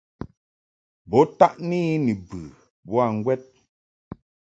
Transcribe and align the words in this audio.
Bo 1.09 1.19
taʼni 1.37 1.77
I 1.93 1.95
ni 2.05 2.13
bə 2.27 2.39
boa 2.85 3.05
ŋgwɛd. 3.17 3.41